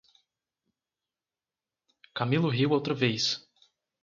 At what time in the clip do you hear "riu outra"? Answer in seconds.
2.51-2.91